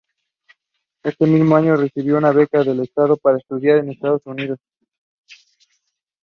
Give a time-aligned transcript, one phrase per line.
[1.03, 4.57] Ese mismo año recibió una beca del Estado para estudiar en Estados Unidos.